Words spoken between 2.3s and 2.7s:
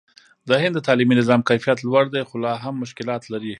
لا